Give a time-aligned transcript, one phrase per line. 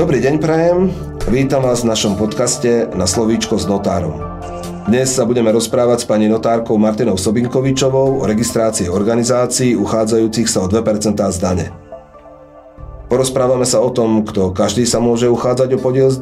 [0.00, 0.88] Dobrý deň prajem,
[1.28, 4.16] vítam vás v našom podcaste na slovíčko s notárom.
[4.88, 10.72] Dnes sa budeme rozprávať s pani notárkou Martinou Sobinkovičovou o registrácii organizácií uchádzajúcich sa o
[10.72, 11.68] 2% z dane.
[13.12, 16.16] Porozprávame sa o tom, kto každý sa môže uchádzať o podiel z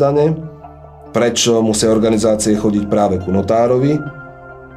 [1.14, 3.94] prečo musia organizácie chodiť práve ku notárovi,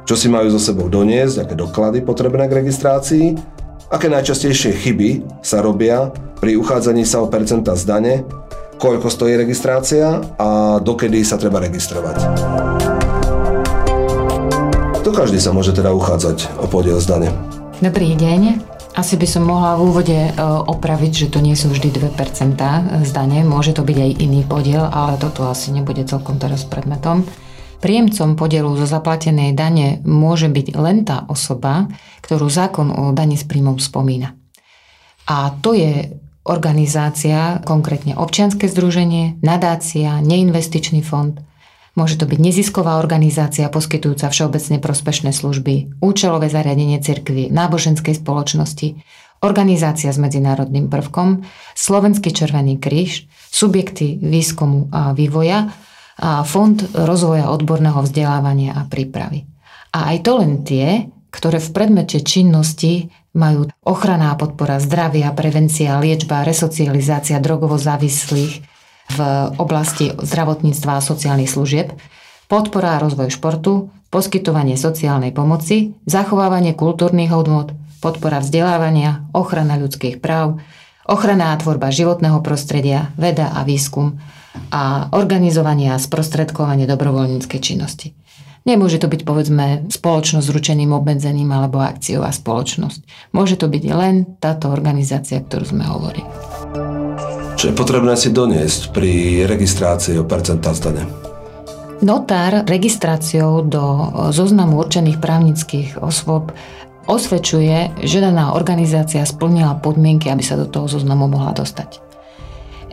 [0.06, 3.34] čo si majú so sebou doniesť, aké doklady potrebné k registrácii,
[3.90, 8.14] aké najčastejšie chyby sa robia pri uchádzaní sa o percenta z dane
[8.82, 12.18] koľko stojí registrácia a dokedy sa treba registrovať.
[15.06, 17.28] To každý sa môže teda uchádzať o podiel z dane.
[17.78, 18.58] Dobrý deň.
[18.98, 20.30] Asi by som mohla v úvode e,
[20.66, 22.58] opraviť, že to nie sú vždy 2%
[23.06, 27.24] z dane, môže to byť aj iný podiel, ale toto asi nebude celkom teraz predmetom.
[27.80, 31.88] Príjemcom podielu zo zaplatenej dane môže byť len tá osoba,
[32.20, 34.36] ktorú zákon o dani s príjmom spomína.
[35.24, 41.38] A to je organizácia, konkrétne občianske združenie, nadácia, neinvestičný fond.
[41.92, 48.96] Môže to byť nezisková organizácia poskytujúca všeobecne prospešné služby, účelové zariadenie cirkvy, náboženskej spoločnosti,
[49.44, 51.44] organizácia s medzinárodným prvkom,
[51.76, 55.68] Slovenský červený kríž, subjekty výskumu a vývoja
[56.16, 59.44] a Fond rozvoja odborného vzdelávania a prípravy.
[59.92, 65.96] A aj to len tie, ktoré v predmete činnosti majú ochrana a podpora zdravia, prevencia,
[66.00, 68.64] liečba, resocializácia drogovo závislých
[69.12, 69.18] v
[69.60, 71.92] oblasti zdravotníctva a sociálnych služieb,
[72.48, 77.72] podpora a rozvoj športu, poskytovanie sociálnej pomoci, zachovávanie kultúrnych hodnot,
[78.04, 80.60] podpora vzdelávania, ochrana ľudských práv,
[81.08, 84.20] ochrana a tvorba životného prostredia, veda a výskum
[84.68, 88.12] a organizovanie a sprostredkovanie dobrovoľníckej činnosti.
[88.62, 93.32] Nemôže to byť povedzme spoločnosť s ručeným obmedzením alebo akciová spoločnosť.
[93.34, 96.30] Môže to byť len táto organizácia, ktorú sme hovorili.
[97.58, 101.06] Čo je potrebné si doniesť pri registrácii o percentá zdane?
[102.02, 106.50] Notár registráciou do zoznamu určených právnických osôb
[107.06, 112.02] osvedčuje, že daná organizácia splnila podmienky, aby sa do toho zoznamu mohla dostať.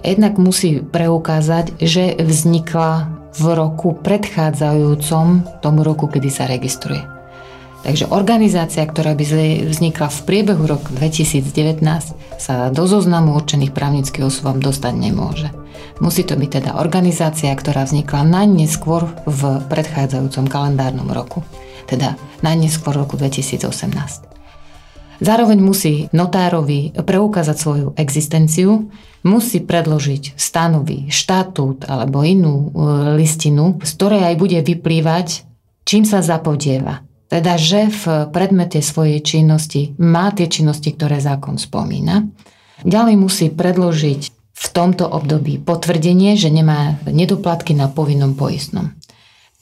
[0.06, 7.06] Jednak musí preukázať, že vznikla v roku predchádzajúcom tomu roku, kedy sa registruje.
[7.80, 9.24] Takže organizácia, ktorá by
[9.64, 11.80] vznikla v priebehu roku 2019,
[12.36, 15.48] sa do zoznamu určených právnických osôb dostať nemôže.
[16.04, 19.42] Musí to byť teda organizácia, ktorá vznikla najneskôr v
[19.72, 21.44] predchádzajúcom kalendárnom roku,
[21.88, 24.39] teda najneskôr roku 2018.
[25.20, 28.88] Zároveň musí notárovi preukázať svoju existenciu,
[29.28, 32.68] musí predložiť stanovy, štatút alebo inú e,
[33.20, 35.44] listinu, z ktorej aj bude vyplývať,
[35.84, 37.04] čím sa zapodieva.
[37.30, 42.26] Teda, že v predmete svojej činnosti má tie činnosti, ktoré zákon spomína.
[42.82, 44.22] Ďalej musí predložiť
[44.60, 48.99] v tomto období potvrdenie, že nemá nedoplatky na povinnom poistnom.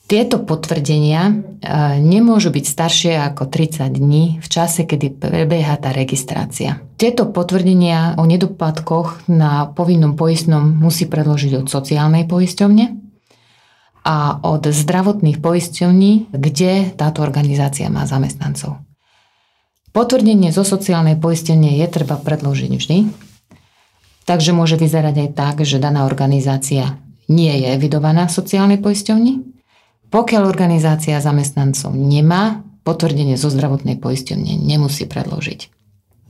[0.08, 1.32] Tieto potvrdenia e,
[2.00, 6.80] nemôžu byť staršie ako 30 dní v čase, kedy prebieha tá registrácia.
[6.96, 12.84] Tieto potvrdenia o nedoplatkoch na povinnom poistnom musí predložiť od sociálnej poisťovne
[14.08, 18.80] a od zdravotných poisťovní, kde táto organizácia má zamestnancov.
[19.92, 22.98] Potvrdenie zo sociálnej poistenie je treba predložiť vždy,
[24.24, 26.96] takže môže vyzerať aj tak, že daná organizácia
[27.28, 29.57] nie je evidovaná v sociálnej poisťovni,
[30.08, 35.68] pokiaľ organizácia zamestnancov nemá, potvrdenie zo zdravotnej poisťovne nemusí predložiť.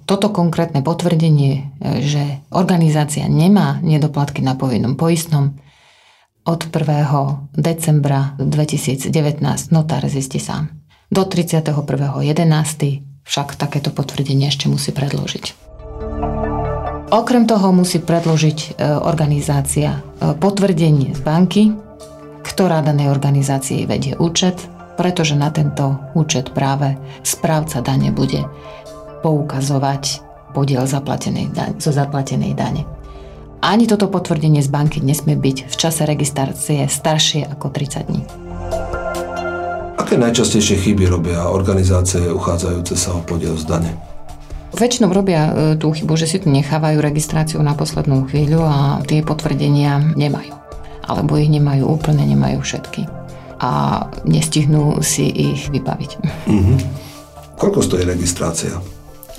[0.08, 1.62] Toto konkrétne potvrdenie, e,
[2.02, 5.54] že organizácia nemá nedoplatky na povinnom poistnom,
[6.48, 7.60] od 1.
[7.60, 9.12] decembra 2019
[9.68, 10.72] notár zistí sám.
[11.12, 12.24] Do 31.11.
[13.28, 15.68] však takéto potvrdenie ešte musí predložiť.
[17.12, 21.62] Okrem toho musí predložiť e, organizácia e, potvrdenie z banky,
[22.58, 24.58] ktorá danej organizácii vedie účet,
[24.98, 28.50] pretože na tento účet práve správca dane bude
[29.22, 30.26] poukazovať
[30.58, 32.82] podiel zaplatenej dane, zo zaplatenej dane.
[33.62, 38.26] Ani toto potvrdenie z banky nesmie byť v čase registrácie staršie ako 30 dní.
[39.94, 43.94] Aké najčastejšie chyby robia organizácie uchádzajúce sa o podiel z dane?
[44.74, 49.22] Väčšinou robia e, tú chybu, že si tu nechávajú registráciu na poslednú chvíľu a tie
[49.22, 50.58] potvrdenia nemajú
[51.08, 53.08] alebo ich nemajú úplne, nemajú všetky.
[53.58, 56.10] A nestihnú si ich vybaviť.
[56.46, 56.78] Mm-hmm.
[57.58, 58.78] Koľko stojí registrácia?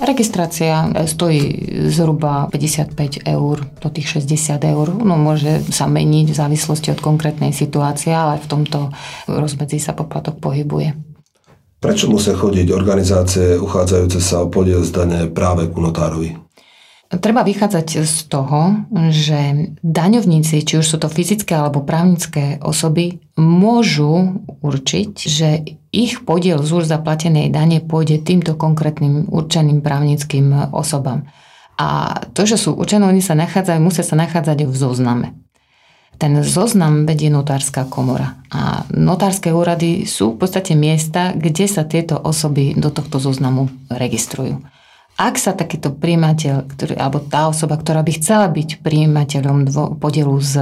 [0.00, 1.60] Registrácia stojí
[1.92, 4.86] zhruba 55 eur do tých 60 eur.
[4.96, 8.92] No môže sa meniť v závislosti od konkrétnej situácie, ale v tomto
[9.28, 10.96] rozmedzi sa poplatok pohybuje.
[11.80, 16.36] Prečo musia chodiť organizácie uchádzajúce sa o podiel zdane práve ku notárovi?
[17.10, 24.38] Treba vychádzať z toho, že daňovníci, či už sú to fyzické alebo právnické osoby, môžu
[24.62, 25.48] určiť, že
[25.90, 31.26] ich podiel z úr zaplatenej dane pôjde týmto konkrétnym určeným právnickým osobám.
[31.82, 35.34] A to, že sú určené, oni sa nachádzajú, musia sa nachádzať v zozname.
[36.14, 38.38] Ten zoznam vedie notárska komora.
[38.54, 44.62] A notárske úrady sú v podstate miesta, kde sa tieto osoby do tohto zoznamu registrujú.
[45.20, 50.32] Ak sa takýto príjimateľ, ktorý, alebo tá osoba, ktorá by chcela byť príjimateľom dvo, podielu
[50.40, 50.54] z,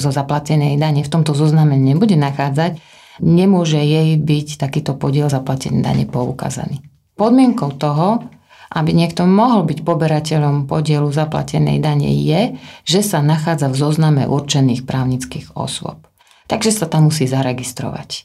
[0.00, 2.80] zo zaplatenej dane v tomto zozname nebude nachádzať,
[3.20, 6.80] nemôže jej byť takýto podiel zaplatenej dane poukázaný.
[7.20, 8.24] Podmienkou toho,
[8.72, 12.56] aby niekto mohol byť poberateľom podielu zaplatenej dane je,
[12.88, 16.08] že sa nachádza v zozname určených právnických osôb.
[16.48, 18.24] Takže sa tam musí zaregistrovať.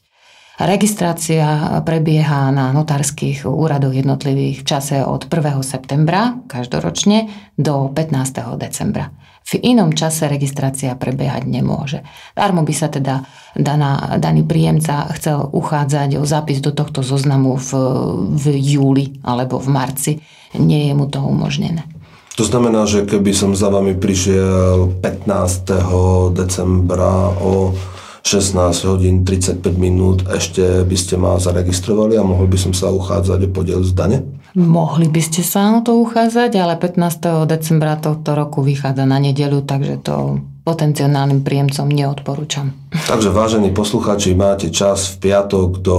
[0.59, 5.63] Registrácia prebieha na notárskych úradoch jednotlivých v čase od 1.
[5.63, 8.59] septembra každoročne do 15.
[8.59, 9.15] decembra.
[9.42, 12.06] V inom čase registrácia prebiehať nemôže.
[12.38, 13.25] Darmo by sa teda
[13.57, 17.69] daná, daný príjemca chcel uchádzať o zápis do tohto zoznamu v,
[18.38, 20.12] v júli alebo v marci.
[20.56, 21.88] Nie je mu to umožnené.
[22.39, 26.31] To znamená, že keby som za vami prišiel 15.
[26.31, 27.75] decembra o
[28.22, 33.40] 16 hodín 35 minút ešte by ste ma zaregistrovali a mohol by som sa uchádzať
[33.46, 34.18] o podiel z dane?
[34.52, 37.48] Mohli by ste sa o to uchádzať, ale 15.
[37.48, 42.76] decembra tohto roku vychádza na nedelu, takže to potenciálnym príjemcom neodporúčam.
[42.94, 45.98] Takže vážení poslucháči, máte čas v piatok do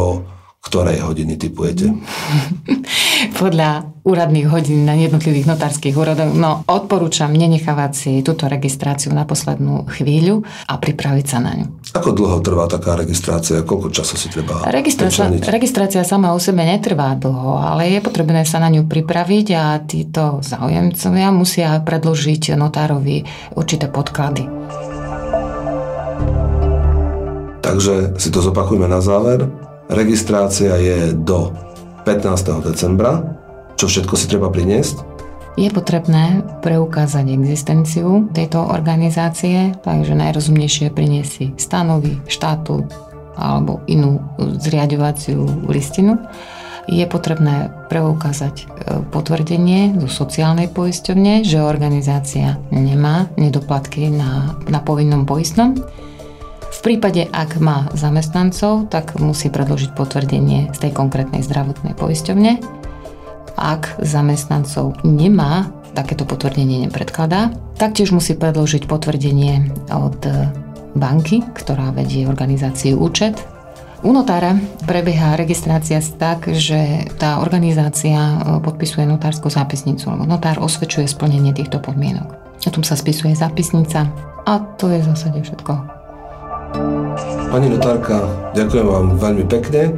[0.63, 1.91] ktorej hodiny typujete?
[3.43, 6.35] Podľa úradných hodín na jednotlivých notárskych úradoch.
[6.35, 11.67] No, odporúčam nenechávať si túto registráciu na poslednú chvíľu a pripraviť sa na ňu.
[11.95, 13.63] Ako dlho trvá taká registrácia?
[13.63, 18.59] Koľko času si treba registrácia, registrácia sama o sebe netrvá dlho, ale je potrebné sa
[18.59, 23.23] na ňu pripraviť a títo záujemcovia musia predložiť notárovi
[23.55, 24.51] určité podklady.
[27.63, 29.47] Takže si to zopakujme na záver.
[29.91, 31.51] Registrácia je do
[32.07, 32.63] 15.
[32.63, 33.23] decembra.
[33.75, 35.13] Čo všetko si treba priniesť?
[35.59, 42.89] Je potrebné preukázať existenciu tejto organizácie, takže najrozumnejšie priniesť si stanovy štátu
[43.37, 46.17] alebo inú zriadovaciu listinu.
[46.91, 48.65] Je potrebné preukázať e,
[49.15, 55.79] potvrdenie zo sociálnej poisťovne, že organizácia nemá nedoplatky na, na povinnom poistnom
[56.83, 62.59] prípade, ak má zamestnancov, tak musí predložiť potvrdenie z tej konkrétnej zdravotnej poisťovne.
[63.55, 70.19] Ak zamestnancov nemá, takéto potvrdenie nepredkladá, taktiež musí predložiť potvrdenie od
[70.99, 73.39] banky, ktorá vedie organizáciu účet.
[74.03, 81.55] U notára prebieha registrácia tak, že tá organizácia podpisuje notárskú zápisnicu, lebo notár osvedčuje splnenie
[81.55, 82.35] týchto podmienok.
[82.67, 84.11] O tom sa spisuje zápisnica
[84.43, 86.02] a to je v zásade všetko.
[87.53, 88.25] Pani notárka,
[88.57, 89.93] ďakujem vám veľmi pekne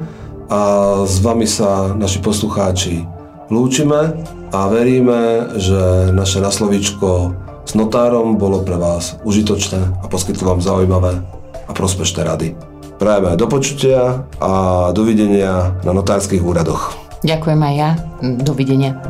[0.51, 0.61] a
[1.07, 3.07] s vami sa naši poslucháči
[3.51, 4.19] lúčime
[4.51, 7.35] a veríme, že naše naslovičko
[7.65, 11.23] s notárom bolo pre vás užitočné a poskytlo vám zaujímavé
[11.65, 12.49] a prospešné rady.
[12.99, 14.53] Prajeme do počutia a
[14.95, 16.95] dovidenia na notárskych úradoch.
[17.25, 17.91] Ďakujem aj ja.
[18.21, 19.01] Dovidenia.